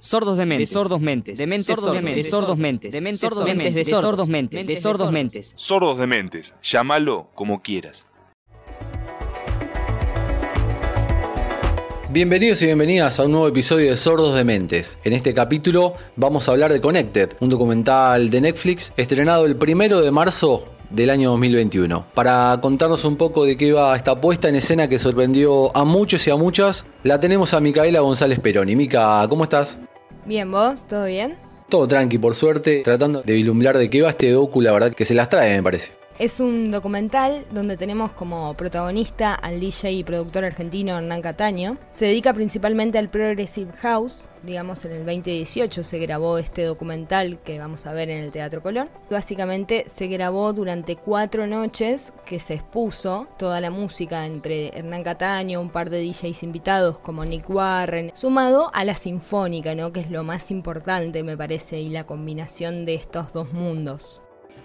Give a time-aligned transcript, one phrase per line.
[0.00, 3.84] Sordos de mentes, sordos mentes, dementes sordos de mentes, sordos mentes, dementes sordos mentes, de
[3.84, 5.52] sordos mentes, de sordos mentes.
[5.56, 8.06] Sordos de mentes, llámalo como quieras.
[12.10, 15.00] Bienvenidos y bienvenidas a un nuevo episodio de Sordos de Mentes.
[15.02, 20.00] En este capítulo vamos a hablar de Connected, un documental de Netflix estrenado el primero
[20.00, 22.06] de marzo del año 2021.
[22.14, 26.26] Para contarnos un poco de qué va esta puesta en escena que sorprendió a muchos
[26.26, 28.76] y a muchas, la tenemos a Micaela González Peroni.
[28.76, 29.80] Mica, ¿cómo estás?
[30.28, 30.86] Bien, ¿vos?
[30.86, 31.38] ¿Todo bien?
[31.70, 35.06] Todo tranqui, por suerte, tratando de vislumbrar de qué va este docu, la verdad que
[35.06, 35.92] se las trae, me parece.
[36.18, 41.78] Es un documental donde tenemos como protagonista al DJ y productor argentino Hernán Cataño.
[41.92, 44.28] Se dedica principalmente al Progressive House.
[44.42, 48.64] Digamos, en el 2018 se grabó este documental que vamos a ver en el Teatro
[48.64, 48.90] Colón.
[49.08, 55.60] Básicamente se grabó durante cuatro noches que se expuso toda la música entre Hernán Cataño,
[55.60, 59.92] un par de DJs invitados como Nick Warren, sumado a la sinfónica, ¿no?
[59.92, 64.20] que es lo más importante me parece, y la combinación de estos dos mundos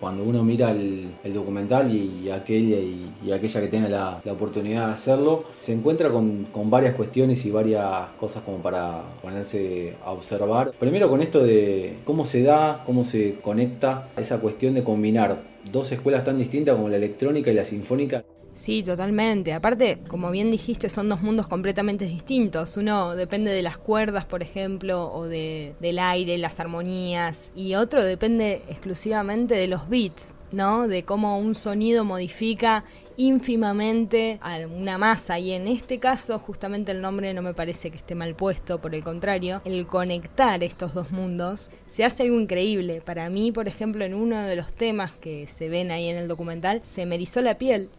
[0.00, 5.44] cuando uno mira el, documental y, aquella y, aquella que tenga la, oportunidad de hacerlo,
[5.60, 10.72] se encuentra con, varias cuestiones y varias cosas como para ponerse a observar.
[10.78, 15.38] Primero con esto de cómo se da, cómo se conecta esa cuestión de combinar
[15.72, 19.52] dos escuelas tan distintas como la electrónica y la sinfónica Sí, totalmente.
[19.52, 22.76] Aparte, como bien dijiste, son dos mundos completamente distintos.
[22.76, 28.04] Uno depende de las cuerdas, por ejemplo, o de, del aire, las armonías, y otro
[28.04, 30.86] depende exclusivamente de los beats, ¿no?
[30.86, 32.84] De cómo un sonido modifica
[33.16, 37.96] ínfimamente a una masa y en este caso justamente el nombre no me parece que
[37.96, 43.00] esté mal puesto, por el contrario, el conectar estos dos mundos se hace algo increíble.
[43.00, 46.28] Para mí, por ejemplo, en uno de los temas que se ven ahí en el
[46.28, 47.90] documental, se me erizó la piel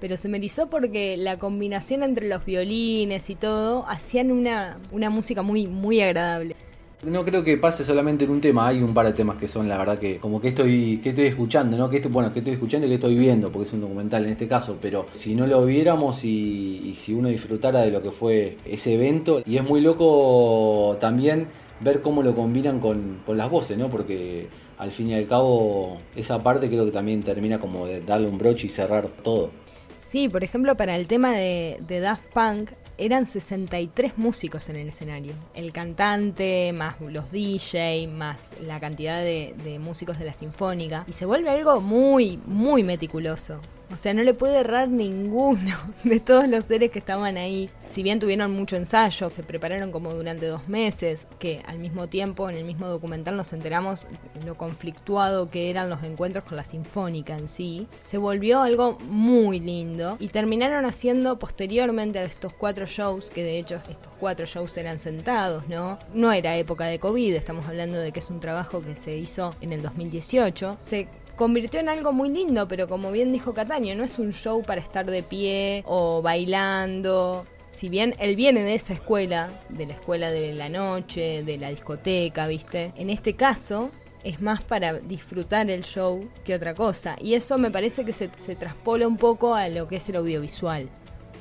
[0.00, 5.10] pero se me erizó porque la combinación entre los violines y todo hacían una, una
[5.10, 6.54] música muy, muy agradable.
[7.02, 9.68] No creo que pase solamente en un tema, hay un par de temas que son
[9.68, 11.88] la verdad que como que estoy, que estoy escuchando, ¿no?
[11.88, 14.32] Que esto, bueno, que estoy escuchando y que estoy viendo, porque es un documental en
[14.32, 18.56] este caso, pero si no lo viéramos y, si uno disfrutara de lo que fue
[18.64, 21.46] ese evento, y es muy loco también
[21.80, 23.88] ver cómo lo combinan con, con las voces, ¿no?
[23.88, 28.26] Porque al fin y al cabo esa parte creo que también termina como de darle
[28.28, 29.50] un broche y cerrar todo.
[29.98, 35.32] Sí, por ejemplo, para el tema de, Daft Punk eran 63 músicos en el escenario.
[35.54, 41.04] El cantante, más los DJ, más la cantidad de, de músicos de la sinfónica.
[41.06, 43.60] Y se vuelve algo muy, muy meticuloso.
[43.90, 47.70] O sea, no le puede errar ninguno de todos los seres que estaban ahí.
[47.86, 52.50] Si bien tuvieron mucho ensayo, se prepararon como durante dos meses, que al mismo tiempo
[52.50, 54.06] en el mismo documental nos enteramos
[54.44, 59.60] lo conflictuado que eran los encuentros con la sinfónica en sí, se volvió algo muy
[59.60, 64.76] lindo y terminaron haciendo posteriormente a estos cuatro shows, que de hecho estos cuatro shows
[64.76, 65.98] eran sentados, ¿no?
[66.12, 69.54] No era época de COVID, estamos hablando de que es un trabajo que se hizo
[69.60, 70.78] en el 2018.
[70.88, 74.62] Se convirtió en algo muy lindo, pero como bien dijo Cataño, no es un show
[74.62, 77.46] para estar de pie o bailando.
[77.70, 81.70] Si bien él viene de esa escuela, de la escuela de la noche, de la
[81.70, 82.92] discoteca, ¿viste?
[82.96, 83.90] En este caso,
[84.24, 87.16] es más para disfrutar el show que otra cosa.
[87.20, 90.16] Y eso me parece que se, se traspola un poco a lo que es el
[90.16, 90.88] audiovisual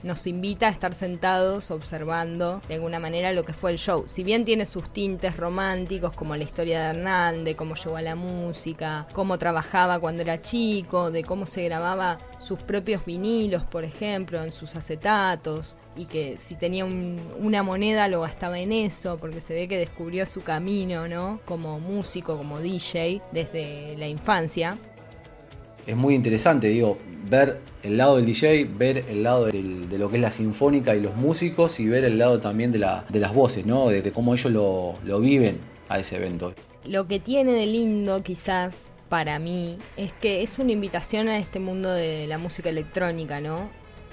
[0.03, 4.03] nos invita a estar sentados observando de alguna manera lo que fue el show.
[4.07, 8.15] Si bien tiene sus tintes románticos, como la historia de Hernández, cómo llegó a la
[8.15, 14.41] música, cómo trabajaba cuando era chico, de cómo se grababa sus propios vinilos, por ejemplo,
[14.43, 19.53] en sus acetatos, y que si tenía una moneda lo gastaba en eso, porque se
[19.53, 21.39] ve que descubrió su camino, ¿no?
[21.45, 24.77] Como músico, como DJ, desde la infancia.
[25.85, 26.97] Es muy interesante, digo,
[27.29, 31.01] ver el lado del DJ, ver el lado de lo que es la sinfónica y
[31.01, 33.89] los músicos y ver el lado también de, la, de las voces, ¿no?
[33.89, 36.53] De, cómo ellos lo, lo viven a ese evento.
[36.85, 41.59] Lo que tiene de lindo quizás para mí es que es una invitación a este
[41.59, 43.69] mundo de la música electrónica, ¿no?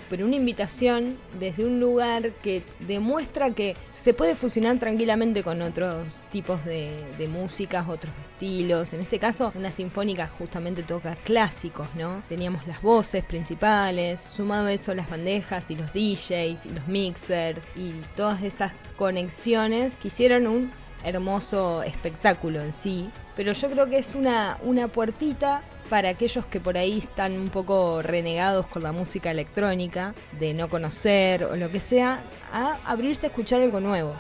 [0.09, 6.21] Pero una invitación desde un lugar que demuestra que se puede fusionar tranquilamente con otros
[6.31, 6.95] tipos de,
[7.29, 8.93] músicas, otros estilos.
[8.93, 12.23] En este caso, una sinfónica justamente toca clásicos, ¿no?
[12.29, 17.65] Teníamos las voces principales, sumado a eso las bandejas y los DJs y los mixers
[17.77, 20.71] y todas esas conexiones que hicieron un
[21.05, 23.11] hermoso espectáculo en sí.
[23.37, 27.49] Pero yo creo que es una, una puertita para aquellos que por ahí están un
[27.49, 33.27] poco renegados con la música electrónica, de no conocer o lo que sea, a abrirse
[33.27, 34.15] a escuchar algo nuevo.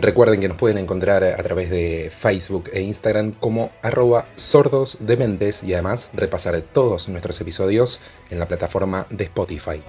[0.00, 5.16] Recuerden que nos pueden encontrar a través de Facebook e Instagram como arroba sordos de
[5.16, 8.00] mentes y además repasar todos nuestros episodios
[8.30, 9.82] en la plataforma de Spotify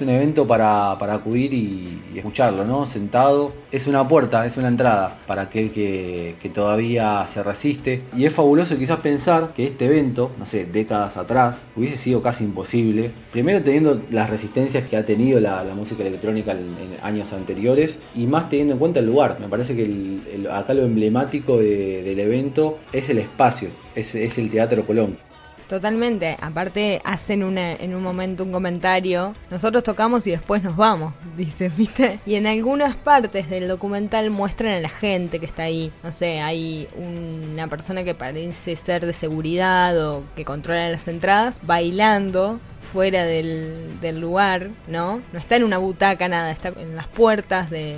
[0.00, 2.84] un evento para, acudir y, escucharlo, ¿no?
[2.86, 3.52] Sentado.
[3.70, 8.02] Es una puerta, es una entrada para aquel que, todavía se resiste.
[8.16, 12.44] Y es fabuloso quizás pensar que este evento, no sé, décadas atrás, hubiese sido casi
[12.44, 13.10] imposible.
[13.32, 18.48] Primero teniendo las resistencias que ha tenido la, música electrónica en, años anteriores y más
[18.48, 19.38] teniendo en cuenta el lugar.
[19.40, 20.18] Me parece que
[20.50, 25.27] acá lo emblemático del evento es el espacio, es, es el Teatro Colón.
[25.68, 26.36] Totalmente.
[26.40, 29.34] Aparte, hacen una, en un momento un comentario.
[29.50, 32.20] Nosotros tocamos y después nos vamos, dicen, ¿viste?
[32.24, 35.92] Y en algunas partes del documental muestran a la gente que está ahí.
[36.02, 41.58] No sé, hay una persona que parece ser de seguridad o que controla las entradas
[41.62, 42.58] bailando
[42.92, 45.20] fuera del, del lugar, ¿no?
[45.32, 47.96] No está en una butaca, nada, está en las puertas de,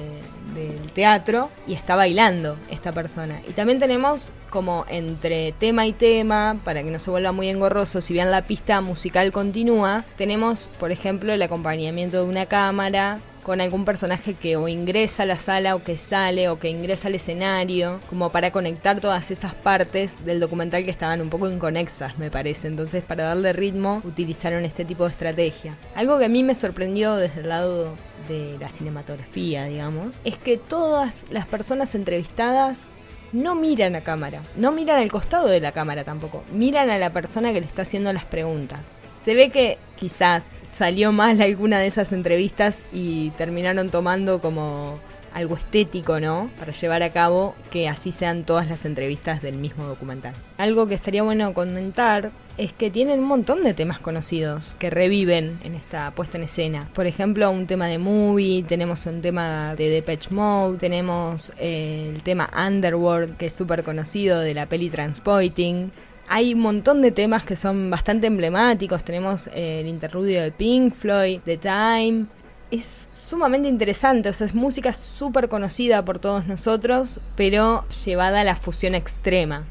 [0.55, 3.41] del teatro y está bailando esta persona.
[3.49, 8.01] Y también tenemos como entre tema y tema, para que no se vuelva muy engorroso,
[8.01, 13.61] si bien la pista musical continúa, tenemos por ejemplo el acompañamiento de una cámara con
[13.61, 17.15] algún personaje que o ingresa a la sala o que sale o que ingresa al
[17.15, 22.31] escenario, como para conectar todas esas partes del documental que estaban un poco inconexas, me
[22.31, 22.69] parece.
[22.69, 25.75] Entonces, para darle ritmo, utilizaron este tipo de estrategia.
[25.95, 27.97] Algo que a mí me sorprendió desde el lado
[28.29, 32.87] de la cinematografía, digamos, es que todas las personas entrevistadas
[33.33, 37.13] no miran a cámara, no miran al costado de la cámara tampoco, miran a la
[37.13, 39.03] persona que le está haciendo las preguntas.
[39.23, 44.99] Se ve que quizás salió mal alguna de esas entrevistas y terminaron tomando como
[45.33, 46.51] algo estético, ¿no?
[46.59, 50.35] Para llevar a cabo que así sean todas las entrevistas del mismo documental.
[50.59, 55.59] Algo que estaría bueno comentar es que tienen un montón de temas conocidos que reviven
[55.65, 56.91] en esta puesta en escena.
[56.93, 62.23] Por ejemplo, un tema de Movie, tenemos un tema de Depeche Mode, tenemos eh, el
[62.23, 65.91] tema Underworld, que es súper conocido de la peli Transpoiting.
[66.29, 69.05] Hay un montón de temas que son bastante emblemáticos.
[69.05, 72.27] Tenemos eh, el interludio de Pink Floyd, The Time,
[72.71, 78.45] es sumamente interesante, o sea, es música súper conocida por todos nosotros, pero llevada a
[78.45, 79.65] la fusión extrema.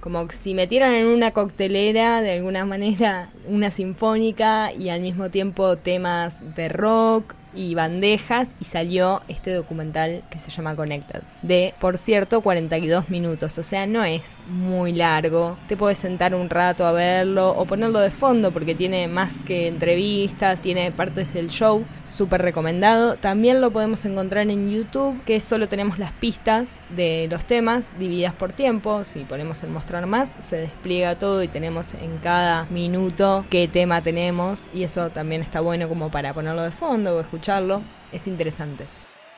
[0.00, 5.76] Como si metieran en una coctelera, de alguna manera, una sinfónica y al mismo tiempo
[5.76, 11.22] temas de rock, y bandejas y salió este documental que se llama Connected.
[11.42, 15.58] De, por cierto, 42 minutos, o sea, no es muy largo.
[15.68, 19.68] Te puedes sentar un rato a verlo o ponerlo de fondo porque tiene más que
[19.68, 23.16] entrevistas, tiene partes del show, súper recomendado.
[23.16, 28.34] También lo podemos encontrar en YouTube, que solo tenemos las pistas de los temas divididas
[28.34, 29.04] por tiempo.
[29.04, 34.02] Si ponemos el mostrar más, se despliega todo y tenemos en cada minuto qué tema
[34.02, 37.80] tenemos y eso también está bueno como para ponerlo de fondo escucharlo,
[38.12, 38.84] es interesante.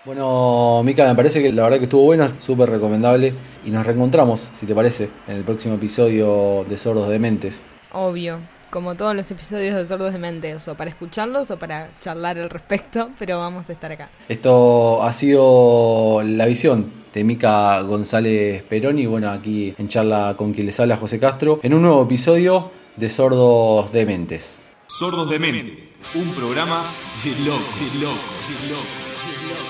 [0.04, 3.32] Bueno, Mica, me parece que la verdad que estuvo bueno, súper recomendable.
[3.64, 7.62] Y nos reencontramos, si te parece, en el próximo episodio de Sordos de Mentes.
[7.92, 8.40] Obvio,
[8.70, 12.50] como todos los episodios de Sordos de Mentes, o para escucharlos o para charlar al
[12.50, 14.10] respecto, pero vamos a estar acá.
[14.28, 20.66] Esto ha sido la visión de Mica González Peroni, bueno, aquí en charla con quien
[20.66, 24.62] les habla José Castro, en un nuevo episodio de Sordos de Mentes.
[24.94, 26.92] Sordos de Mentes un programa
[27.24, 29.64] de loco, de loco, de loco, de loco,